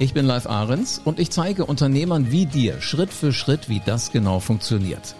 Ich 0.00 0.14
bin 0.14 0.26
Live 0.26 0.46
Ahrens 0.46 1.00
und 1.04 1.18
ich 1.18 1.30
zeige 1.30 1.64
Unternehmern 1.66 2.30
wie 2.30 2.46
dir 2.46 2.80
Schritt 2.80 3.12
für 3.12 3.32
Schritt, 3.32 3.68
wie 3.68 3.82
das 3.84 4.12
genau 4.12 4.38
funktioniert. 4.38 5.16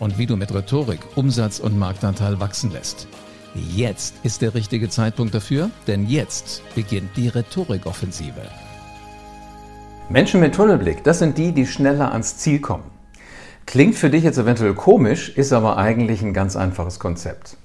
Und 0.00 0.18
wie 0.18 0.26
du 0.26 0.36
mit 0.36 0.52
Rhetorik 0.52 0.98
Umsatz 1.14 1.60
und 1.60 1.78
Marktanteil 1.78 2.40
wachsen 2.40 2.72
lässt. 2.72 3.06
Jetzt 3.54 4.16
ist 4.24 4.42
der 4.42 4.54
richtige 4.56 4.88
Zeitpunkt 4.88 5.32
dafür, 5.32 5.70
denn 5.86 6.08
jetzt 6.08 6.62
beginnt 6.74 7.16
die 7.16 7.28
Rhetorikoffensive. 7.28 8.42
Menschen 10.08 10.40
mit 10.40 10.56
Tunnelblick, 10.56 11.04
das 11.04 11.20
sind 11.20 11.38
die, 11.38 11.52
die 11.52 11.64
schneller 11.64 12.10
ans 12.10 12.36
Ziel 12.36 12.58
kommen. 12.58 12.90
Klingt 13.64 13.94
für 13.94 14.10
dich 14.10 14.24
jetzt 14.24 14.38
eventuell 14.38 14.74
komisch, 14.74 15.28
ist 15.28 15.52
aber 15.52 15.76
eigentlich 15.76 16.22
ein 16.22 16.34
ganz 16.34 16.56
einfaches 16.56 16.98
Konzept. 16.98 17.58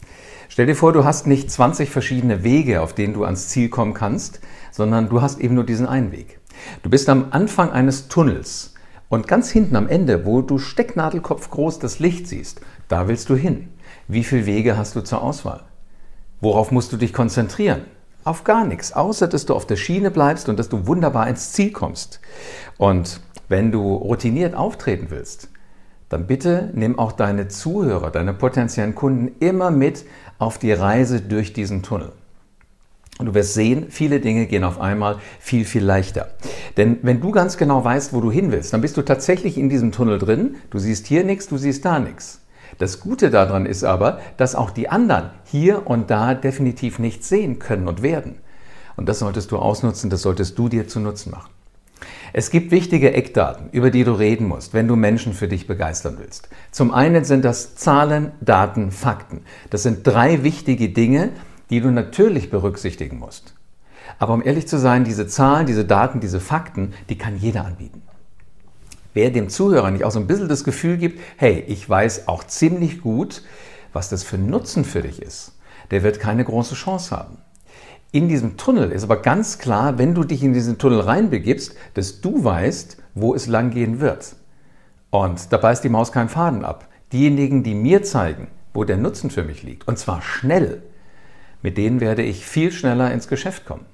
Stell 0.47 0.67
dir 0.67 0.75
vor, 0.75 0.93
du 0.93 1.05
hast 1.05 1.25
nicht 1.25 1.49
20 1.49 1.89
verschiedene 1.89 2.43
Wege, 2.43 2.81
auf 2.81 2.93
denen 2.93 3.15
du 3.15 3.23
ans 3.23 3.47
Ziel 3.47 3.69
kommen 3.69 3.95
kannst, 3.95 4.41
sondern 4.71 5.09
du 5.09 5.23
hast 5.23 5.39
eben 5.39 5.55
nur 5.55 5.65
diesen 5.65 5.87
einen 5.87 6.11
Weg. 6.11 6.40
Du 6.83 6.89
bist 6.89 7.09
am 7.09 7.27
Anfang 7.31 7.71
eines 7.71 8.07
Tunnels 8.07 8.73
und 9.09 9.27
ganz 9.27 9.49
hinten 9.49 9.75
am 9.75 9.87
Ende, 9.87 10.25
wo 10.25 10.41
du 10.41 10.57
Stecknadelkopf 10.57 11.49
groß 11.49 11.79
das 11.79 11.99
Licht 11.99 12.27
siehst, 12.27 12.61
da 12.87 13.07
willst 13.07 13.29
du 13.29 13.35
hin. 13.35 13.69
Wie 14.07 14.23
viele 14.23 14.45
Wege 14.45 14.77
hast 14.77 14.95
du 14.95 15.01
zur 15.01 15.21
Auswahl? 15.21 15.63
Worauf 16.39 16.71
musst 16.71 16.91
du 16.91 16.97
dich 16.97 17.13
konzentrieren? 17.13 17.81
Auf 18.23 18.43
gar 18.43 18.65
nichts, 18.65 18.93
außer 18.93 19.27
dass 19.27 19.45
du 19.45 19.55
auf 19.55 19.65
der 19.65 19.75
Schiene 19.75 20.11
bleibst 20.11 20.47
und 20.47 20.57
dass 20.57 20.69
du 20.69 20.87
wunderbar 20.87 21.27
ins 21.27 21.51
Ziel 21.53 21.71
kommst. 21.71 22.19
Und 22.77 23.19
wenn 23.49 23.71
du 23.71 23.95
routiniert 23.95 24.55
auftreten 24.55 25.07
willst, 25.09 25.49
dann 26.09 26.27
bitte 26.27 26.69
nimm 26.73 26.99
auch 26.99 27.13
deine 27.13 27.47
Zuhörer, 27.47 28.11
deine 28.11 28.33
potenziellen 28.33 28.95
Kunden 28.95 29.35
immer 29.39 29.71
mit 29.71 30.05
auf 30.39 30.57
die 30.57 30.73
Reise 30.73 31.21
durch 31.21 31.53
diesen 31.53 31.83
Tunnel. 31.83 32.11
Und 33.21 33.27
du 33.27 33.33
wirst 33.35 33.53
sehen, 33.53 33.85
viele 33.89 34.19
Dinge 34.19 34.47
gehen 34.47 34.63
auf 34.63 34.81
einmal 34.81 35.17
viel, 35.39 35.63
viel 35.63 35.83
leichter. 35.83 36.31
Denn 36.75 36.97
wenn 37.03 37.21
du 37.21 37.29
ganz 37.29 37.55
genau 37.55 37.83
weißt, 37.85 38.13
wo 38.13 38.19
du 38.19 38.31
hin 38.31 38.51
willst, 38.51 38.73
dann 38.73 38.81
bist 38.81 38.97
du 38.97 39.03
tatsächlich 39.03 39.59
in 39.59 39.69
diesem 39.69 39.91
Tunnel 39.91 40.17
drin. 40.17 40.55
Du 40.71 40.79
siehst 40.79 41.05
hier 41.05 41.23
nichts, 41.23 41.47
du 41.47 41.57
siehst 41.57 41.85
da 41.85 41.99
nichts. 41.99 42.41
Das 42.79 42.99
Gute 42.99 43.29
daran 43.29 43.67
ist 43.67 43.83
aber, 43.83 44.21
dass 44.37 44.55
auch 44.55 44.71
die 44.71 44.89
anderen 44.89 45.29
hier 45.43 45.85
und 45.85 46.09
da 46.09 46.33
definitiv 46.33 46.97
nichts 46.97 47.29
sehen 47.29 47.59
können 47.59 47.87
und 47.87 48.01
werden. 48.01 48.37
Und 48.95 49.07
das 49.07 49.19
solltest 49.19 49.51
du 49.51 49.57
ausnutzen, 49.57 50.09
das 50.09 50.23
solltest 50.23 50.57
du 50.57 50.67
dir 50.67 50.87
zu 50.87 50.99
Nutzen 50.99 51.29
machen. 51.29 51.51
Es 52.33 52.49
gibt 52.49 52.71
wichtige 52.71 53.13
Eckdaten, 53.13 53.69
über 53.71 53.91
die 53.91 54.03
du 54.03 54.13
reden 54.13 54.47
musst, 54.47 54.73
wenn 54.73 54.87
du 54.87 54.95
Menschen 54.95 55.33
für 55.33 55.47
dich 55.47 55.67
begeistern 55.67 56.15
willst. 56.17 56.49
Zum 56.71 56.91
einen 56.91 57.23
sind 57.23 57.45
das 57.45 57.75
Zahlen, 57.75 58.31
Daten, 58.41 58.89
Fakten. 58.89 59.41
Das 59.69 59.83
sind 59.83 60.07
drei 60.07 60.41
wichtige 60.41 60.89
Dinge, 60.89 61.29
die 61.71 61.81
du 61.81 61.89
natürlich 61.89 62.51
berücksichtigen 62.51 63.17
musst. 63.17 63.55
Aber 64.19 64.33
um 64.33 64.43
ehrlich 64.43 64.67
zu 64.67 64.77
sein, 64.77 65.03
diese 65.03 65.25
Zahlen, 65.25 65.65
diese 65.65 65.85
Daten, 65.85 66.19
diese 66.19 66.39
Fakten, 66.39 66.93
die 67.09 67.17
kann 67.17 67.37
jeder 67.37 67.65
anbieten. 67.65 68.03
Wer 69.13 69.31
dem 69.31 69.49
Zuhörer 69.49 69.89
nicht 69.89 70.03
auch 70.03 70.11
so 70.11 70.19
ein 70.19 70.27
bisschen 70.27 70.49
das 70.49 70.63
Gefühl 70.63 70.97
gibt, 70.97 71.19
hey, 71.37 71.63
ich 71.67 71.89
weiß 71.89 72.27
auch 72.27 72.43
ziemlich 72.43 73.01
gut, 73.01 73.41
was 73.93 74.09
das 74.09 74.23
für 74.23 74.37
Nutzen 74.37 74.85
für 74.85 75.01
dich 75.01 75.21
ist, 75.21 75.53
der 75.91 76.03
wird 76.03 76.19
keine 76.19 76.45
große 76.45 76.75
Chance 76.75 77.15
haben. 77.15 77.37
In 78.11 78.27
diesem 78.27 78.57
Tunnel 78.57 78.91
ist 78.91 79.03
aber 79.03 79.21
ganz 79.21 79.57
klar, 79.57 79.97
wenn 79.97 80.13
du 80.13 80.25
dich 80.25 80.43
in 80.43 80.53
diesen 80.53 80.77
Tunnel 80.77 80.99
reinbegibst, 80.99 81.75
dass 81.93 82.19
du 82.19 82.43
weißt, 82.43 82.97
wo 83.15 83.33
es 83.33 83.47
langgehen 83.47 84.01
wird. 84.01 84.35
Und 85.09 85.51
da 85.53 85.57
beißt 85.57 85.83
die 85.83 85.89
Maus 85.89 86.11
keinen 86.11 86.29
Faden 86.29 86.65
ab. 86.65 86.87
Diejenigen, 87.13 87.63
die 87.63 87.75
mir 87.75 88.03
zeigen, 88.03 88.47
wo 88.73 88.83
der 88.83 88.97
Nutzen 88.97 89.29
für 89.29 89.43
mich 89.43 89.63
liegt, 89.63 89.87
und 89.87 89.97
zwar 89.97 90.21
schnell, 90.21 90.83
mit 91.61 91.77
denen 91.77 91.99
werde 91.99 92.23
ich 92.23 92.45
viel 92.45 92.71
schneller 92.71 93.11
ins 93.11 93.27
Geschäft 93.27 93.65
kommen. 93.65 93.85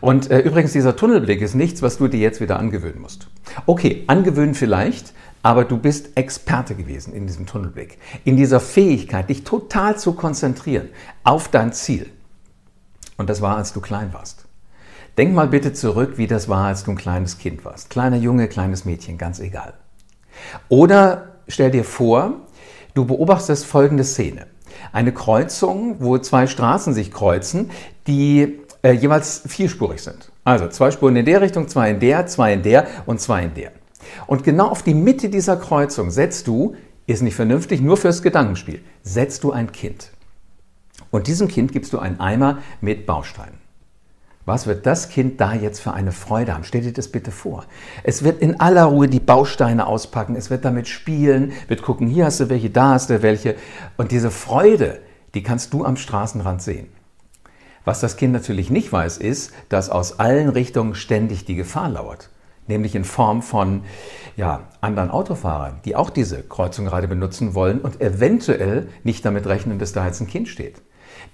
Und 0.00 0.30
äh, 0.30 0.40
übrigens, 0.40 0.72
dieser 0.72 0.96
Tunnelblick 0.96 1.40
ist 1.40 1.54
nichts, 1.54 1.82
was 1.82 1.98
du 1.98 2.08
dir 2.08 2.20
jetzt 2.20 2.40
wieder 2.40 2.58
angewöhnen 2.58 3.00
musst. 3.00 3.28
Okay, 3.66 4.04
angewöhnen 4.06 4.54
vielleicht, 4.54 5.12
aber 5.42 5.64
du 5.64 5.76
bist 5.78 6.16
Experte 6.16 6.74
gewesen 6.74 7.12
in 7.12 7.26
diesem 7.26 7.46
Tunnelblick, 7.46 7.98
in 8.24 8.36
dieser 8.36 8.60
Fähigkeit, 8.60 9.28
dich 9.28 9.44
total 9.44 9.98
zu 9.98 10.12
konzentrieren 10.14 10.88
auf 11.22 11.48
dein 11.48 11.72
Ziel. 11.72 12.06
Und 13.16 13.28
das 13.30 13.42
war, 13.42 13.56
als 13.56 13.72
du 13.72 13.80
klein 13.80 14.12
warst. 14.12 14.46
Denk 15.18 15.32
mal 15.34 15.46
bitte 15.46 15.72
zurück, 15.72 16.14
wie 16.16 16.26
das 16.26 16.48
war, 16.48 16.66
als 16.66 16.84
du 16.84 16.90
ein 16.90 16.96
kleines 16.96 17.38
Kind 17.38 17.64
warst. 17.64 17.90
Kleiner 17.90 18.16
Junge, 18.16 18.48
kleines 18.48 18.84
Mädchen, 18.84 19.18
ganz 19.18 19.38
egal. 19.38 19.74
Oder 20.68 21.36
stell 21.46 21.70
dir 21.70 21.84
vor, 21.84 22.40
du 22.94 23.04
beobachtest 23.04 23.64
folgende 23.64 24.02
Szene 24.02 24.46
eine 24.92 25.12
Kreuzung, 25.12 25.96
wo 26.00 26.18
zwei 26.18 26.46
Straßen 26.46 26.94
sich 26.94 27.12
kreuzen, 27.12 27.70
die 28.06 28.60
äh, 28.82 28.92
jeweils 28.92 29.42
vierspurig 29.46 30.02
sind. 30.02 30.30
Also 30.44 30.68
zwei 30.68 30.90
Spuren 30.90 31.16
in 31.16 31.24
der 31.24 31.40
Richtung, 31.40 31.68
zwei 31.68 31.90
in 31.90 32.00
der, 32.00 32.26
zwei 32.26 32.52
in 32.52 32.62
der 32.62 32.86
und 33.06 33.20
zwei 33.20 33.42
in 33.42 33.54
der. 33.54 33.72
Und 34.26 34.44
genau 34.44 34.68
auf 34.68 34.82
die 34.82 34.94
Mitte 34.94 35.28
dieser 35.28 35.56
Kreuzung 35.56 36.10
setzt 36.10 36.46
du, 36.46 36.76
ist 37.06 37.22
nicht 37.22 37.34
vernünftig, 37.34 37.80
nur 37.80 37.96
fürs 37.96 38.22
Gedankenspiel, 38.22 38.80
setzt 39.02 39.44
du 39.44 39.52
ein 39.52 39.72
Kind. 39.72 40.10
Und 41.10 41.26
diesem 41.26 41.48
Kind 41.48 41.72
gibst 41.72 41.92
du 41.92 41.98
einen 41.98 42.20
Eimer 42.20 42.58
mit 42.80 43.06
Bausteinen. 43.06 43.63
Was 44.46 44.66
wird 44.66 44.84
das 44.84 45.08
Kind 45.08 45.40
da 45.40 45.54
jetzt 45.54 45.80
für 45.80 45.94
eine 45.94 46.12
Freude 46.12 46.54
haben? 46.54 46.64
Stell 46.64 46.82
dir 46.82 46.92
das 46.92 47.08
bitte 47.08 47.30
vor. 47.30 47.64
Es 48.02 48.24
wird 48.24 48.42
in 48.42 48.60
aller 48.60 48.84
Ruhe 48.84 49.08
die 49.08 49.20
Bausteine 49.20 49.86
auspacken, 49.86 50.36
es 50.36 50.50
wird 50.50 50.66
damit 50.66 50.86
spielen, 50.86 51.52
wird 51.68 51.82
gucken, 51.82 52.08
hier 52.08 52.26
hast 52.26 52.40
du 52.40 52.50
welche, 52.50 52.68
da 52.68 52.90
hast 52.90 53.08
du 53.08 53.22
welche. 53.22 53.54
Und 53.96 54.10
diese 54.10 54.30
Freude, 54.30 55.00
die 55.32 55.42
kannst 55.42 55.72
du 55.72 55.84
am 55.84 55.96
Straßenrand 55.96 56.60
sehen. 56.60 56.88
Was 57.86 58.00
das 58.00 58.16
Kind 58.16 58.34
natürlich 58.34 58.70
nicht 58.70 58.92
weiß, 58.92 59.16
ist, 59.16 59.52
dass 59.70 59.88
aus 59.88 60.18
allen 60.18 60.50
Richtungen 60.50 60.94
ständig 60.94 61.46
die 61.46 61.54
Gefahr 61.54 61.88
lauert. 61.88 62.30
Nämlich 62.66 62.94
in 62.94 63.04
Form 63.04 63.42
von 63.42 63.82
ja, 64.36 64.68
anderen 64.80 65.10
Autofahrern, 65.10 65.80
die 65.84 65.96
auch 65.96 66.10
diese 66.10 66.42
Kreuzung 66.42 66.86
gerade 66.86 67.08
benutzen 67.08 67.54
wollen 67.54 67.80
und 67.80 68.00
eventuell 68.00 68.88
nicht 69.04 69.24
damit 69.24 69.46
rechnen, 69.46 69.78
dass 69.78 69.92
da 69.92 70.06
jetzt 70.06 70.20
ein 70.20 70.26
Kind 70.26 70.48
steht 70.48 70.82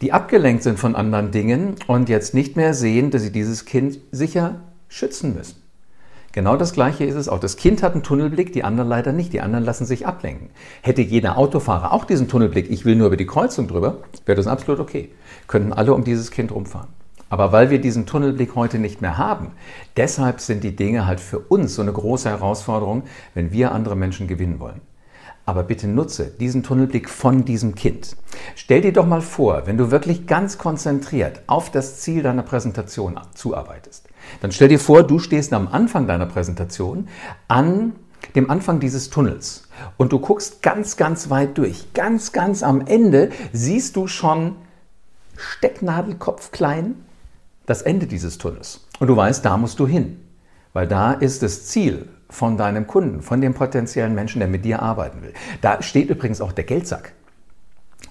die 0.01 0.13
abgelenkt 0.13 0.63
sind 0.63 0.79
von 0.79 0.97
anderen 0.97 1.31
Dingen 1.31 1.77
und 1.87 2.09
jetzt 2.09 2.35
nicht 2.35 2.57
mehr 2.57 2.75
sehen, 2.75 3.11
dass 3.11 3.23
sie 3.23 3.33
dieses 3.33 3.65
Kind 3.65 3.99
sicher 4.11 4.61
schützen 4.89 5.35
müssen. 5.35 5.57
Genau 6.33 6.57
das 6.57 6.73
Gleiche 6.73 7.05
ist 7.05 7.17
es 7.17 7.29
auch. 7.29 7.41
Das 7.41 7.57
Kind 7.57 7.83
hat 7.83 7.95
einen 7.95 8.05
Tunnelblick, 8.05 8.53
die 8.53 8.63
anderen 8.63 8.89
leider 8.89 9.13
nicht. 9.13 9.33
Die 9.33 9.41
anderen 9.41 9.65
lassen 9.65 9.85
sich 9.85 10.07
ablenken. 10.07 10.51
Hätte 10.81 11.03
jeder 11.03 11.37
Autofahrer 11.37 11.93
auch 11.93 12.05
diesen 12.05 12.29
Tunnelblick, 12.29 12.71
ich 12.71 12.85
will 12.85 12.95
nur 12.95 13.09
über 13.09 13.17
die 13.17 13.27
Kreuzung 13.27 13.67
drüber, 13.67 13.99
wäre 14.27 14.37
das 14.37 14.47
absolut 14.47 14.81
okay. 14.81 15.11
Könnten 15.49 15.73
alle 15.73 15.93
um 15.93 16.05
dieses 16.05 16.31
Kind 16.31 16.53
rumfahren. 16.53 16.89
Aber 17.31 17.51
weil 17.51 17.71
wir 17.71 17.81
diesen 17.81 18.07
Tunnelblick 18.07 18.55
heute 18.55 18.79
nicht 18.79 19.01
mehr 19.01 19.19
haben, 19.19 19.53
deshalb 19.97 20.41
sind 20.41 20.63
die 20.63 20.77
Dinge 20.77 21.07
halt 21.07 21.21
für 21.21 21.41
uns 21.41 21.75
so 21.75 21.83
eine 21.83 21.93
große 21.93 22.29
Herausforderung, 22.29 23.05
wenn 23.35 23.51
wir 23.51 23.73
andere 23.73 23.97
Menschen 23.97 24.29
gewinnen 24.29 24.61
wollen. 24.61 24.81
Aber 25.47 25.63
bitte 25.63 25.89
nutze 25.89 26.27
diesen 26.27 26.63
Tunnelblick 26.63 27.09
von 27.09 27.45
diesem 27.45 27.75
Kind. 27.75 28.17
Stell 28.55 28.83
dir 28.83 28.93
doch 28.93 29.07
mal 29.07 29.23
vor, 29.23 29.67
wenn 29.67 29.79
du 29.79 29.91
wirklich 29.91 30.27
ganz 30.27 30.59
konzentriert 30.59 31.43
auf 31.47 31.71
das 31.71 32.01
Ziel 32.01 32.23
deiner 32.23 32.43
Präsentation 32.43 33.19
zuarbeitest. 33.35 34.09
Dann 34.41 34.53
stell 34.53 34.69
dir 34.69 34.79
vor, 34.79 35.03
du 35.03 35.19
stehst 35.19 35.53
am 35.53 35.69
Anfang 35.69 36.07
deiner 36.07 36.27
Präsentation 36.27 37.09
an 37.49 37.93
dem 38.35 38.51
Anfang 38.51 38.81
dieses 38.81 39.11
Tunnels 39.11 39.65
und 39.97 40.13
du 40.13 40.19
guckst 40.19 40.63
ganz, 40.63 40.97
ganz 40.97 41.31
weit 41.31 41.57
durch. 41.59 41.93
Ganz, 41.95 42.33
ganz 42.33 42.63
am 42.63 42.87
Ende 42.87 43.31
siehst 43.53 43.97
du 43.97 44.07
schon 44.07 44.57
Stecknadelkopf 45.37 46.53
klein 46.53 46.97
das 47.67 47.83
Ende 47.83 48.07
dieses 48.07 48.39
Tunnels. 48.39 48.87
Und 48.99 49.09
du 49.09 49.17
weißt, 49.17 49.45
da 49.45 49.57
musst 49.57 49.79
du 49.79 49.87
hin, 49.87 50.21
weil 50.73 50.87
da 50.87 51.13
ist 51.13 51.43
das 51.43 51.67
Ziel 51.67 52.09
von 52.31 52.57
deinem 52.57 52.87
Kunden, 52.87 53.23
von 53.23 53.41
dem 53.41 53.55
potenziellen 53.55 54.15
Menschen, 54.15 54.39
der 54.39 54.49
mit 54.49 54.65
dir 54.65 54.81
arbeiten 54.81 55.23
will. 55.23 55.35
Da 55.61 55.83
steht 55.83 56.09
übrigens 56.09 56.41
auch 56.41 56.53
der 56.53 56.65
Geldsack. 56.65 57.13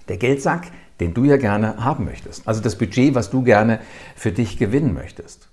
Der 0.07 0.17
Geldsack, 0.17 0.67
den 0.99 1.13
du 1.13 1.23
ja 1.23 1.37
gerne 1.37 1.83
haben 1.83 2.05
möchtest. 2.05 2.47
Also 2.47 2.61
das 2.61 2.77
Budget, 2.77 3.15
was 3.15 3.29
du 3.29 3.43
gerne 3.43 3.79
für 4.15 4.31
dich 4.31 4.57
gewinnen 4.57 4.93
möchtest. 4.93 5.49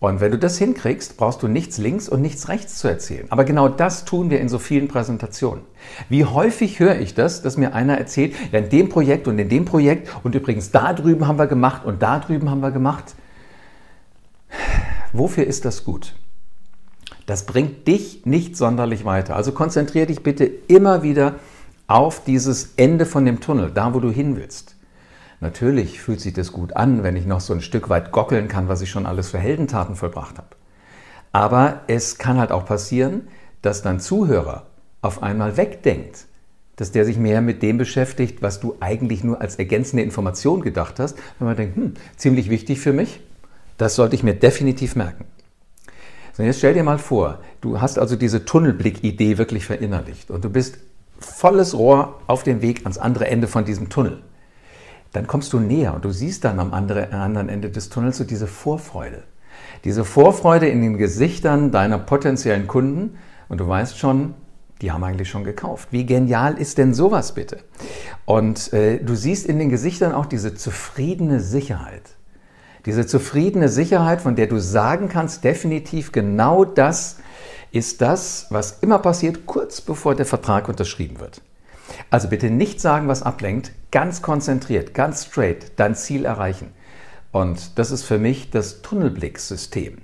Und 0.00 0.20
wenn 0.20 0.32
du 0.32 0.38
das 0.38 0.58
hinkriegst, 0.58 1.16
brauchst 1.16 1.42
du 1.42 1.48
nichts 1.48 1.78
links 1.78 2.10
und 2.10 2.20
nichts 2.20 2.48
rechts 2.48 2.76
zu 2.76 2.88
erzählen. 2.88 3.26
Aber 3.30 3.44
genau 3.44 3.68
das 3.68 4.04
tun 4.04 4.28
wir 4.28 4.38
in 4.38 4.50
so 4.50 4.58
vielen 4.58 4.86
Präsentationen. 4.86 5.64
Wie 6.10 6.26
häufig 6.26 6.78
höre 6.78 7.00
ich 7.00 7.14
das, 7.14 7.40
dass 7.40 7.56
mir 7.56 7.74
einer 7.74 7.96
erzählt, 7.96 8.34
ja 8.52 8.58
in 8.58 8.68
dem 8.68 8.88
Projekt 8.90 9.28
und 9.28 9.38
in 9.38 9.48
dem 9.48 9.64
Projekt 9.64 10.14
und 10.22 10.34
übrigens 10.34 10.70
da 10.70 10.92
drüben 10.92 11.26
haben 11.26 11.38
wir 11.38 11.46
gemacht 11.46 11.86
und 11.86 12.02
da 12.02 12.18
drüben 12.18 12.50
haben 12.50 12.60
wir 12.60 12.70
gemacht. 12.70 13.14
Wofür 15.14 15.46
ist 15.46 15.64
das 15.64 15.84
gut? 15.84 16.14
Das 17.26 17.46
bringt 17.46 17.86
dich 17.88 18.26
nicht 18.26 18.56
sonderlich 18.56 19.04
weiter. 19.04 19.36
Also 19.36 19.52
konzentriere 19.52 20.06
dich 20.06 20.22
bitte 20.22 20.44
immer 20.44 21.02
wieder 21.02 21.36
auf 21.86 22.22
dieses 22.24 22.74
Ende 22.76 23.06
von 23.06 23.24
dem 23.24 23.40
Tunnel, 23.40 23.70
da 23.70 23.94
wo 23.94 24.00
du 24.00 24.10
hin 24.10 24.36
willst. 24.36 24.76
Natürlich 25.40 26.00
fühlt 26.00 26.20
sich 26.20 26.32
das 26.32 26.52
gut 26.52 26.76
an, 26.76 27.02
wenn 27.02 27.16
ich 27.16 27.26
noch 27.26 27.40
so 27.40 27.52
ein 27.52 27.60
Stück 27.60 27.88
weit 27.88 28.12
gockeln 28.12 28.48
kann, 28.48 28.68
was 28.68 28.80
ich 28.80 28.90
schon 28.90 29.06
alles 29.06 29.30
für 29.30 29.38
Heldentaten 29.38 29.96
vollbracht 29.96 30.38
habe. 30.38 30.48
Aber 31.32 31.80
es 31.86 32.18
kann 32.18 32.38
halt 32.38 32.52
auch 32.52 32.64
passieren, 32.64 33.28
dass 33.60 33.82
dein 33.82 34.00
Zuhörer 34.00 34.66
auf 35.02 35.22
einmal 35.22 35.56
wegdenkt, 35.56 36.26
dass 36.76 36.92
der 36.92 37.04
sich 37.04 37.18
mehr 37.18 37.40
mit 37.40 37.62
dem 37.62 37.78
beschäftigt, 37.78 38.42
was 38.42 38.60
du 38.60 38.76
eigentlich 38.80 39.24
nur 39.24 39.40
als 39.40 39.56
ergänzende 39.56 40.02
Information 40.02 40.62
gedacht 40.62 40.98
hast, 40.98 41.18
wenn 41.38 41.48
man 41.48 41.56
denkt, 41.56 41.76
hm, 41.76 41.94
ziemlich 42.16 42.50
wichtig 42.50 42.80
für 42.80 42.92
mich, 42.92 43.20
das 43.76 43.96
sollte 43.96 44.14
ich 44.14 44.22
mir 44.22 44.34
definitiv 44.34 44.96
merken. 44.96 45.24
So, 46.36 46.42
jetzt 46.42 46.58
stell 46.58 46.74
dir 46.74 46.82
mal 46.82 46.98
vor, 46.98 47.38
du 47.60 47.80
hast 47.80 47.96
also 47.96 48.16
diese 48.16 48.44
Tunnelblick-Idee 48.44 49.38
wirklich 49.38 49.66
verinnerlicht 49.66 50.32
und 50.32 50.44
du 50.44 50.50
bist 50.50 50.78
volles 51.20 51.78
Rohr 51.78 52.20
auf 52.26 52.42
dem 52.42 52.60
Weg 52.60 52.80
ans 52.80 52.98
andere 52.98 53.28
Ende 53.28 53.46
von 53.46 53.64
diesem 53.64 53.88
Tunnel. 53.88 54.20
Dann 55.12 55.28
kommst 55.28 55.52
du 55.52 55.60
näher 55.60 55.94
und 55.94 56.04
du 56.04 56.10
siehst 56.10 56.44
dann 56.44 56.58
am 56.58 56.74
anderen 56.74 57.48
Ende 57.48 57.70
des 57.70 57.88
Tunnels 57.88 58.18
so 58.18 58.24
diese 58.24 58.48
Vorfreude. 58.48 59.22
Diese 59.84 60.04
Vorfreude 60.04 60.66
in 60.66 60.82
den 60.82 60.98
Gesichtern 60.98 61.70
deiner 61.70 62.00
potenziellen 62.00 62.66
Kunden 62.66 63.16
und 63.48 63.58
du 63.60 63.68
weißt 63.68 63.96
schon, 63.96 64.34
die 64.82 64.90
haben 64.90 65.04
eigentlich 65.04 65.28
schon 65.28 65.44
gekauft. 65.44 65.90
Wie 65.92 66.04
genial 66.04 66.58
ist 66.58 66.78
denn 66.78 66.94
sowas 66.94 67.34
bitte? 67.34 67.58
Und 68.24 68.72
äh, 68.72 68.98
du 68.98 69.14
siehst 69.14 69.46
in 69.46 69.60
den 69.60 69.70
Gesichtern 69.70 70.12
auch 70.12 70.26
diese 70.26 70.56
zufriedene 70.56 71.38
Sicherheit. 71.38 72.16
Diese 72.86 73.06
zufriedene 73.06 73.68
Sicherheit, 73.68 74.20
von 74.20 74.36
der 74.36 74.46
du 74.46 74.58
sagen 74.58 75.08
kannst, 75.08 75.44
definitiv 75.44 76.12
genau 76.12 76.64
das 76.64 77.16
ist 77.72 78.00
das, 78.00 78.46
was 78.50 78.78
immer 78.82 78.98
passiert, 78.98 79.46
kurz 79.46 79.80
bevor 79.80 80.14
der 80.14 80.26
Vertrag 80.26 80.68
unterschrieben 80.68 81.18
wird. 81.18 81.40
Also 82.10 82.28
bitte 82.28 82.50
nicht 82.50 82.80
sagen, 82.80 83.08
was 83.08 83.22
ablenkt, 83.22 83.72
ganz 83.90 84.22
konzentriert, 84.22 84.94
ganz 84.94 85.26
straight 85.26 85.72
dein 85.76 85.94
Ziel 85.94 86.24
erreichen. 86.24 86.72
Und 87.32 87.78
das 87.78 87.90
ist 87.90 88.04
für 88.04 88.18
mich 88.18 88.50
das 88.50 88.82
Tunnelblicksystem. 88.82 89.98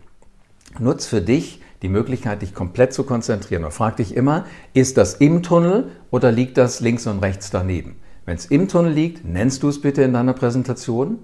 Nutz 0.79 1.07
für 1.07 1.21
dich 1.21 1.61
die 1.83 1.89
Möglichkeit, 1.89 2.43
dich 2.43 2.55
komplett 2.55 2.93
zu 2.93 3.05
konzentrieren. 3.05 3.65
Und 3.65 3.73
frag 3.73 3.97
dich 3.97 4.17
immer, 4.17 4.45
ist 4.75 4.97
das 4.97 5.15
im 5.15 5.43
Tunnel 5.43 5.91
oder 6.11 6.31
liegt 6.33 6.59
das 6.59 6.81
links 6.81 7.07
und 7.07 7.21
rechts 7.21 7.51
daneben? 7.51 7.97
Wenn 8.27 8.37
es 8.37 8.47
im 8.47 8.69
Tunnel 8.69 8.93
liegt, 8.93 9.25
nennst 9.25 9.63
du 9.63 9.69
es 9.69 9.81
bitte 9.81 10.03
in 10.03 10.13
deiner 10.13 10.35
Präsentation. 10.35 11.21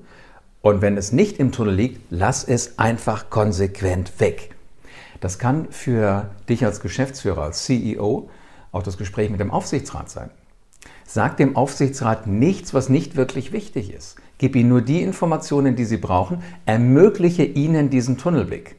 Und 0.66 0.82
wenn 0.82 0.96
es 0.96 1.12
nicht 1.12 1.38
im 1.38 1.52
Tunnel 1.52 1.76
liegt, 1.76 2.00
lass 2.10 2.42
es 2.42 2.76
einfach 2.76 3.30
konsequent 3.30 4.18
weg. 4.18 4.56
Das 5.20 5.38
kann 5.38 5.68
für 5.70 6.30
dich 6.48 6.64
als 6.64 6.80
Geschäftsführer, 6.80 7.42
als 7.44 7.62
CEO 7.66 8.28
auch 8.72 8.82
das 8.82 8.98
Gespräch 8.98 9.30
mit 9.30 9.38
dem 9.38 9.52
Aufsichtsrat 9.52 10.10
sein. 10.10 10.28
Sag 11.04 11.36
dem 11.36 11.54
Aufsichtsrat 11.54 12.26
nichts, 12.26 12.74
was 12.74 12.88
nicht 12.88 13.14
wirklich 13.14 13.52
wichtig 13.52 13.94
ist. 13.94 14.16
Gib 14.38 14.56
ihnen 14.56 14.70
nur 14.70 14.82
die 14.82 15.02
Informationen, 15.02 15.76
die 15.76 15.84
sie 15.84 15.98
brauchen. 15.98 16.42
Ermögliche 16.64 17.44
ihnen 17.44 17.88
diesen 17.88 18.18
Tunnelblick. 18.18 18.74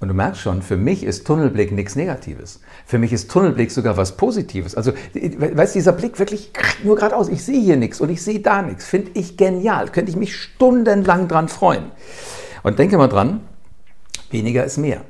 Und 0.00 0.08
du 0.08 0.14
merkst 0.14 0.40
schon, 0.40 0.62
für 0.62 0.76
mich 0.76 1.02
ist 1.02 1.26
Tunnelblick 1.26 1.72
nichts 1.72 1.96
Negatives. 1.96 2.60
Für 2.86 2.98
mich 2.98 3.12
ist 3.12 3.30
Tunnelblick 3.30 3.72
sogar 3.72 3.96
was 3.96 4.16
Positives. 4.16 4.76
Also, 4.76 4.92
weißt 4.92 5.74
du, 5.74 5.78
dieser 5.78 5.92
Blick 5.92 6.20
wirklich 6.20 6.52
nur 6.84 6.94
geradeaus. 6.94 7.28
Ich 7.28 7.44
sehe 7.44 7.60
hier 7.60 7.76
nichts 7.76 8.00
und 8.00 8.08
ich 8.08 8.22
sehe 8.22 8.38
da 8.38 8.62
nichts. 8.62 8.86
Finde 8.86 9.10
ich 9.14 9.36
genial. 9.36 9.88
Könnte 9.88 10.10
ich 10.10 10.16
mich 10.16 10.36
stundenlang 10.36 11.26
dran 11.26 11.48
freuen. 11.48 11.90
Und 12.62 12.78
denke 12.78 12.96
mal 12.96 13.08
dran, 13.08 13.40
weniger 14.30 14.64
ist 14.64 14.78
mehr. 14.78 15.00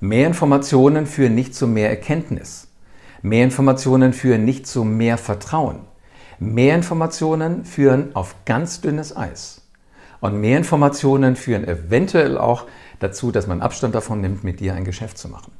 Mehr 0.00 0.26
Informationen 0.26 1.06
führen 1.06 1.34
nicht 1.34 1.54
zu 1.54 1.66
mehr 1.66 1.90
Erkenntnis. 1.90 2.68
Mehr 3.20 3.44
Informationen 3.44 4.14
führen 4.14 4.44
nicht 4.44 4.66
zu 4.66 4.84
mehr 4.84 5.18
Vertrauen. 5.18 5.80
Mehr 6.38 6.74
Informationen 6.74 7.64
führen 7.64 8.14
auf 8.14 8.36
ganz 8.46 8.80
dünnes 8.80 9.16
Eis. 9.16 9.62
Und 10.20 10.40
mehr 10.40 10.56
Informationen 10.56 11.36
führen 11.36 11.68
eventuell 11.68 12.38
auch 12.38 12.66
dazu, 12.98 13.30
dass 13.30 13.46
man 13.46 13.60
Abstand 13.60 13.94
davon 13.94 14.20
nimmt, 14.20 14.44
mit 14.44 14.60
dir 14.60 14.74
ein 14.74 14.84
Geschäft 14.84 15.18
zu 15.18 15.28
machen. 15.28 15.52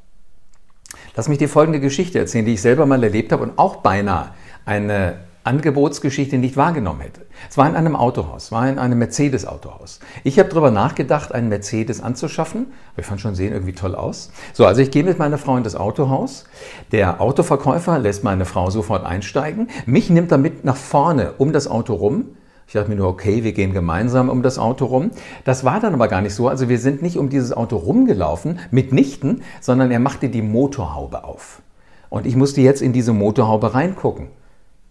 Lass 1.16 1.28
mich 1.28 1.38
dir 1.38 1.48
folgende 1.48 1.80
Geschichte 1.80 2.18
erzählen, 2.18 2.44
die 2.44 2.54
ich 2.54 2.62
selber 2.62 2.86
mal 2.86 3.02
erlebt 3.02 3.32
habe 3.32 3.42
und 3.42 3.58
auch 3.58 3.76
beinahe 3.76 4.30
eine 4.64 5.16
Angebotsgeschichte 5.44 6.38
nicht 6.38 6.56
wahrgenommen 6.56 7.02
hätte. 7.02 7.20
Es 7.50 7.58
war 7.58 7.68
in 7.68 7.76
einem 7.76 7.96
Autohaus, 7.96 8.50
war 8.50 8.66
in 8.66 8.78
einem 8.78 8.98
Mercedes-Autohaus. 8.98 10.00
Ich 10.24 10.38
habe 10.38 10.48
darüber 10.48 10.70
nachgedacht, 10.70 11.32
einen 11.32 11.50
Mercedes 11.50 12.00
anzuschaffen. 12.00 12.68
Ich 12.96 13.04
fand 13.04 13.20
schon 13.20 13.34
sehen 13.34 13.52
irgendwie 13.52 13.74
toll 13.74 13.94
aus. 13.94 14.30
So, 14.54 14.64
also 14.64 14.80
ich 14.80 14.90
gehe 14.90 15.04
mit 15.04 15.18
meiner 15.18 15.36
Frau 15.36 15.56
in 15.58 15.62
das 15.62 15.76
Autohaus. 15.76 16.46
Der 16.92 17.20
Autoverkäufer 17.20 17.98
lässt 17.98 18.24
meine 18.24 18.46
Frau 18.46 18.70
sofort 18.70 19.04
einsteigen. 19.04 19.68
Mich 19.84 20.08
nimmt 20.08 20.32
er 20.32 20.38
mit 20.38 20.64
nach 20.64 20.76
vorne 20.76 21.34
um 21.36 21.52
das 21.52 21.68
Auto 21.68 21.92
rum. 21.92 22.36
Ich 22.66 22.72
dachte 22.72 22.88
mir 22.88 22.96
nur, 22.96 23.08
okay, 23.08 23.44
wir 23.44 23.52
gehen 23.52 23.72
gemeinsam 23.72 24.28
um 24.28 24.42
das 24.42 24.58
Auto 24.58 24.86
rum. 24.86 25.10
Das 25.44 25.64
war 25.64 25.80
dann 25.80 25.94
aber 25.94 26.08
gar 26.08 26.22
nicht 26.22 26.34
so. 26.34 26.48
Also 26.48 26.68
wir 26.68 26.78
sind 26.78 27.02
nicht 27.02 27.18
um 27.18 27.28
dieses 27.28 27.52
Auto 27.52 27.76
rumgelaufen, 27.76 28.58
mitnichten, 28.70 29.42
sondern 29.60 29.90
er 29.90 30.00
machte 30.00 30.28
die 30.28 30.42
Motorhaube 30.42 31.24
auf. 31.24 31.62
Und 32.08 32.26
ich 32.26 32.36
musste 32.36 32.60
jetzt 32.60 32.80
in 32.80 32.92
diese 32.92 33.12
Motorhaube 33.12 33.74
reingucken. 33.74 34.28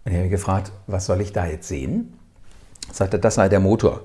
Und 0.04 0.12
ich 0.12 0.18
habe 0.18 0.28
gefragt, 0.28 0.72
was 0.86 1.06
soll 1.06 1.20
ich 1.20 1.32
da 1.32 1.46
jetzt 1.46 1.68
sehen? 1.68 2.14
Sagte, 2.92 3.18
das 3.18 3.36
sei 3.36 3.48
der 3.48 3.60
Motor. 3.60 4.02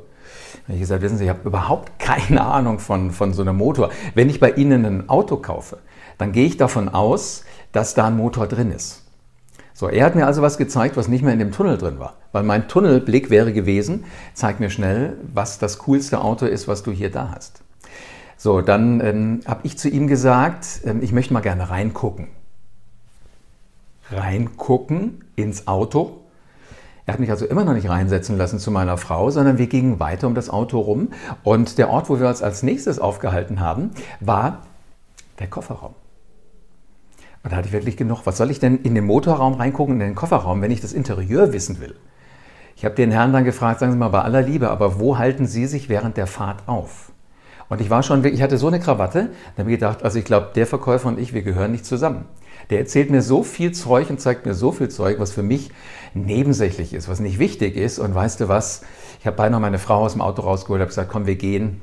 Und 0.68 0.76
ich 0.76 0.80
gesagt, 0.80 1.02
wissen 1.02 1.18
Sie, 1.18 1.26
ich 1.26 1.30
habe 1.30 1.48
überhaupt 1.48 2.00
keine 2.00 2.44
Ahnung 2.44 2.80
von, 2.80 3.12
von 3.12 3.34
so 3.34 3.42
einem 3.42 3.58
Motor. 3.58 3.90
Wenn 4.16 4.30
ich 4.30 4.40
bei 4.40 4.52
Ihnen 4.52 4.86
ein 4.86 5.10
Auto 5.10 5.38
kaufe, 5.38 5.78
dann 6.18 6.32
gehe 6.32 6.46
ich 6.46 6.58
davon 6.58 6.90
aus, 6.90 7.44
dass 7.72 7.94
da 7.94 8.08
ein 8.08 8.18
Motor 8.18 8.48
drin 8.48 8.72
ist. 8.72 9.04
So, 9.80 9.88
er 9.88 10.06
hat 10.06 10.14
mir 10.14 10.26
also 10.26 10.42
was 10.42 10.58
gezeigt, 10.58 10.98
was 10.98 11.08
nicht 11.08 11.24
mehr 11.24 11.32
in 11.32 11.40
dem 11.40 11.54
Tunnel 11.54 11.78
drin 11.78 12.00
war. 12.00 12.16
Weil 12.34 12.44
mein 12.44 12.68
Tunnelblick 12.68 13.30
wäre 13.30 13.54
gewesen, 13.54 14.04
zeig 14.34 14.60
mir 14.60 14.70
schnell, 14.70 15.16
was 15.34 15.58
das 15.58 15.78
coolste 15.78 16.20
Auto 16.20 16.46
ist, 16.46 16.68
was 16.68 16.84
du 16.84 16.92
hier 16.92 17.10
da 17.10 17.32
hast. 17.34 17.62
So, 18.36 18.60
dann 18.60 19.00
ähm, 19.00 19.40
habe 19.46 19.62
ich 19.64 19.78
zu 19.78 19.88
ihm 19.88 20.08
gesagt, 20.08 20.82
ähm, 20.84 21.02
ich 21.02 21.14
möchte 21.14 21.34
mal 21.34 21.40
gerne 21.40 21.70
reingucken. 21.70 22.28
Reingucken 24.12 25.24
ins 25.38 25.66
Auto. 25.70 26.24
Er 27.06 27.14
hat 27.14 27.22
mich 27.22 27.30
also 27.30 27.46
immer 27.46 27.64
noch 27.64 27.74
nicht 27.74 27.88
reinsetzen 27.88 28.38
lassen 28.38 28.60
zu 28.60 28.72
meiner 28.72 28.98
Frau, 28.98 29.32
sondern 29.32 29.60
wir 29.60 29.68
gingen 29.68 29.98
weiter 30.02 30.28
um 30.28 30.36
das 30.36 30.50
Auto 30.50 30.78
rum. 30.82 31.08
Und 31.46 31.78
der 31.78 31.90
Ort, 31.90 32.10
wo 32.10 32.20
wir 32.20 32.28
uns 32.28 32.42
als 32.42 32.64
nächstes 32.64 33.00
aufgehalten 33.00 33.62
haben, 33.62 33.92
war 34.20 34.64
der 35.40 35.48
Kofferraum. 35.48 35.96
Und 37.44 37.52
da 37.52 37.58
hatte 37.58 37.68
ich 37.68 37.74
wirklich 37.74 37.98
genug. 37.98 38.22
Was 38.26 38.38
soll 38.38 38.52
ich 38.52 38.60
denn 38.60 38.80
in 38.84 38.96
den 38.96 39.06
Motorraum 39.06 39.54
reingucken, 39.54 39.96
in 39.96 40.00
den 40.00 40.16
Kofferraum, 40.16 40.62
wenn 40.62 40.72
ich 40.72 40.82
das 40.82 40.94
Interieur 40.94 41.54
wissen 41.54 41.80
will? 41.80 41.96
Ich 42.76 42.86
habe 42.86 42.96
den 42.96 43.12
Herrn 43.12 43.34
dann 43.34 43.44
gefragt, 43.44 43.80
sagen 43.80 43.92
Sie 43.92 43.98
mal 43.98 44.10
bei 44.10 44.22
aller 44.22 44.42
Liebe, 44.42 44.70
aber 44.70 45.00
wo 45.00 45.18
halten 45.18 45.46
Sie 45.46 45.66
sich 45.66 45.90
während 45.90 46.18
der 46.18 46.28
Fahrt 46.28 46.68
auf? 46.68 47.12
Und 47.70 47.82
ich 47.82 47.90
war 47.90 48.04
schon, 48.04 48.24
ich 48.26 48.42
hatte 48.42 48.58
so 48.58 48.68
eine 48.68 48.80
Krawatte, 48.80 49.30
da 49.56 49.62
habe 49.62 49.72
ich 49.72 49.78
gedacht, 49.78 50.04
also 50.04 50.18
ich 50.18 50.26
glaube, 50.26 50.52
der 50.56 50.66
Verkäufer 50.66 51.08
und 51.08 51.20
ich, 51.20 51.34
wir 51.34 51.44
gehören 51.44 51.72
nicht 51.72 51.86
zusammen. 51.86 52.26
Der 52.70 52.80
erzählt 52.80 53.10
mir 53.10 53.22
so 53.22 53.44
viel 53.44 53.72
Zeug 53.72 54.10
und 54.10 54.20
zeigt 54.20 54.46
mir 54.46 54.54
so 54.54 54.72
viel 54.72 54.90
Zeug, 54.90 55.20
was 55.20 55.32
für 55.32 55.44
mich 55.44 55.72
nebensächlich 56.14 56.94
ist, 56.94 57.08
was 57.08 57.20
nicht 57.20 57.40
wichtig 57.40 57.76
ist. 57.76 58.00
Und 58.00 58.14
weißt 58.14 58.40
du 58.42 58.48
was? 58.48 58.84
Ich 59.20 59.28
habe 59.28 59.38
beinahe 59.38 59.60
meine 59.60 59.80
Frau 59.80 60.02
aus 60.04 60.14
dem 60.14 60.22
Auto 60.22 60.42
rausgeholt, 60.42 60.82
habe 60.82 60.90
gesagt, 60.90 61.12
komm, 61.12 61.26
wir 61.26 61.36
gehen. 61.36 61.82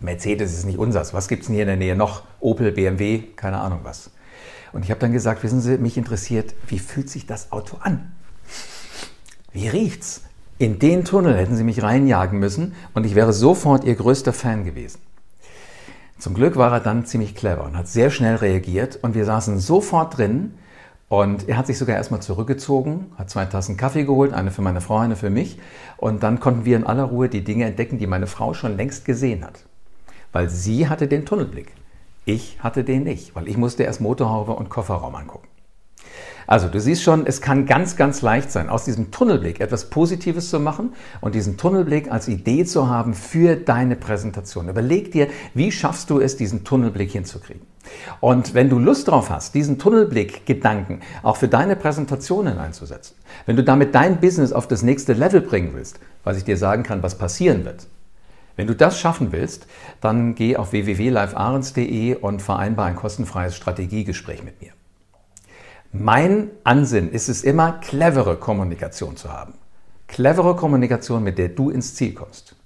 Mercedes 0.00 0.52
ist 0.52 0.66
nicht 0.66 0.78
unsers. 0.78 1.14
Was 1.14 1.28
gibt 1.28 1.42
es 1.42 1.46
denn 1.46 1.54
hier 1.54 1.62
in 1.62 1.68
der 1.68 1.76
Nähe 1.76 1.96
noch? 1.96 2.22
Opel, 2.40 2.72
BMW, 2.72 3.22
keine 3.36 3.58
Ahnung 3.60 3.80
was. 3.84 4.10
Und 4.74 4.84
ich 4.84 4.90
habe 4.90 5.00
dann 5.00 5.12
gesagt, 5.12 5.44
wissen 5.44 5.60
Sie, 5.60 5.78
mich 5.78 5.96
interessiert, 5.96 6.52
wie 6.66 6.80
fühlt 6.80 7.08
sich 7.08 7.26
das 7.26 7.52
Auto 7.52 7.78
an? 7.80 8.12
Wie 9.52 9.68
riecht's? 9.68 10.22
In 10.58 10.80
den 10.80 11.04
Tunnel 11.04 11.36
hätten 11.36 11.56
Sie 11.56 11.62
mich 11.62 11.82
reinjagen 11.82 12.40
müssen 12.40 12.74
und 12.92 13.06
ich 13.06 13.14
wäre 13.14 13.32
sofort 13.32 13.84
Ihr 13.84 13.94
größter 13.94 14.32
Fan 14.32 14.64
gewesen. 14.64 15.00
Zum 16.18 16.34
Glück 16.34 16.56
war 16.56 16.72
er 16.72 16.80
dann 16.80 17.06
ziemlich 17.06 17.36
clever 17.36 17.64
und 17.64 17.76
hat 17.76 17.86
sehr 17.86 18.10
schnell 18.10 18.36
reagiert 18.36 18.98
und 19.02 19.14
wir 19.14 19.24
saßen 19.24 19.60
sofort 19.60 20.18
drin 20.18 20.54
und 21.08 21.48
er 21.48 21.56
hat 21.56 21.68
sich 21.68 21.78
sogar 21.78 21.96
erstmal 21.96 22.22
zurückgezogen, 22.22 23.12
hat 23.16 23.30
zwei 23.30 23.44
Tassen 23.44 23.76
Kaffee 23.76 24.04
geholt, 24.04 24.32
eine 24.32 24.50
für 24.50 24.62
meine 24.62 24.80
Frau, 24.80 24.98
eine 24.98 25.16
für 25.16 25.30
mich 25.30 25.60
und 25.98 26.24
dann 26.24 26.40
konnten 26.40 26.64
wir 26.64 26.76
in 26.76 26.86
aller 26.86 27.04
Ruhe 27.04 27.28
die 27.28 27.44
Dinge 27.44 27.64
entdecken, 27.64 27.98
die 27.98 28.08
meine 28.08 28.26
Frau 28.26 28.54
schon 28.54 28.76
längst 28.76 29.04
gesehen 29.04 29.44
hat. 29.44 29.64
Weil 30.32 30.50
sie 30.50 30.88
hatte 30.88 31.06
den 31.06 31.26
Tunnelblick. 31.26 31.72
Ich 32.24 32.58
hatte 32.60 32.84
den 32.84 33.04
nicht, 33.04 33.34
weil 33.34 33.48
ich 33.48 33.56
musste 33.56 33.82
erst 33.82 34.00
Motorhaube 34.00 34.52
und 34.52 34.70
Kofferraum 34.70 35.14
angucken. 35.14 35.48
Also 36.46 36.68
du 36.68 36.78
siehst 36.80 37.02
schon, 37.02 37.26
es 37.26 37.40
kann 37.40 37.66
ganz, 37.66 37.96
ganz 37.96 38.22
leicht 38.22 38.50
sein, 38.50 38.68
aus 38.68 38.84
diesem 38.84 39.10
Tunnelblick 39.10 39.60
etwas 39.60 39.88
Positives 39.88 40.50
zu 40.50 40.60
machen 40.60 40.92
und 41.20 41.34
diesen 41.34 41.56
Tunnelblick 41.56 42.10
als 42.10 42.28
Idee 42.28 42.64
zu 42.64 42.88
haben 42.88 43.14
für 43.14 43.56
deine 43.56 43.96
Präsentation. 43.96 44.68
Überleg 44.68 45.12
dir, 45.12 45.28
wie 45.54 45.72
schaffst 45.72 46.10
du 46.10 46.20
es, 46.20 46.36
diesen 46.36 46.64
Tunnelblick 46.64 47.12
hinzukriegen. 47.12 47.62
Und 48.20 48.54
wenn 48.54 48.70
du 48.70 48.78
Lust 48.78 49.08
drauf 49.08 49.30
hast, 49.30 49.54
diesen 49.54 49.78
Tunnelblick-Gedanken 49.78 51.00
auch 51.22 51.36
für 51.36 51.48
deine 51.48 51.76
Präsentationen 51.76 52.58
einzusetzen, 52.58 53.14
wenn 53.46 53.56
du 53.56 53.64
damit 53.64 53.94
dein 53.94 54.20
Business 54.20 54.52
auf 54.52 54.66
das 54.66 54.82
nächste 54.82 55.12
Level 55.12 55.40
bringen 55.40 55.72
willst, 55.74 56.00
was 56.24 56.38
ich 56.38 56.44
dir 56.44 56.56
sagen 56.56 56.82
kann, 56.82 57.02
was 57.02 57.18
passieren 57.18 57.64
wird, 57.64 57.86
Wenn 58.56 58.66
du 58.66 58.74
das 58.74 58.98
schaffen 58.98 59.30
willst, 59.32 59.66
dann 60.00 60.34
geh 60.34 60.56
auf 60.56 60.72
www.livearens.de 60.72 62.16
und 62.16 62.42
vereinbar 62.42 62.86
ein 62.86 62.96
kostenfreies 62.96 63.54
Strategiegespräch 63.56 64.42
mit 64.42 64.62
mir. 64.62 64.72
Mein 65.92 66.50
Ansinn 66.64 67.10
ist 67.10 67.28
es 67.28 67.44
immer, 67.44 67.72
clevere 67.72 68.36
Kommunikation 68.36 69.16
zu 69.16 69.32
haben. 69.32 69.54
Clevere 70.08 70.56
Kommunikation, 70.56 71.22
mit 71.22 71.38
der 71.38 71.50
du 71.50 71.70
ins 71.70 71.94
Ziel 71.94 72.14
kommst. 72.14 72.56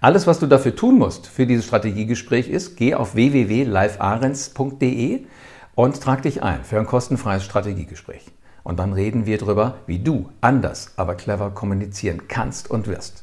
Alles, 0.00 0.26
was 0.26 0.38
du 0.38 0.46
dafür 0.46 0.76
tun 0.76 0.98
musst 0.98 1.26
für 1.26 1.46
dieses 1.46 1.66
Strategiegespräch 1.66 2.48
ist, 2.48 2.76
geh 2.76 2.94
auf 2.94 3.14
www.livearens.de 3.14 5.24
und 5.74 6.00
trag 6.00 6.22
dich 6.22 6.42
ein 6.42 6.64
für 6.64 6.78
ein 6.78 6.86
kostenfreies 6.86 7.44
Strategiegespräch. 7.44 8.24
Und 8.64 8.78
dann 8.78 8.92
reden 8.92 9.26
wir 9.26 9.38
darüber, 9.38 9.78
wie 9.86 9.98
du 9.98 10.30
anders, 10.40 10.92
aber 10.96 11.14
clever 11.14 11.50
kommunizieren 11.50 12.28
kannst 12.28 12.70
und 12.70 12.86
wirst. 12.86 13.22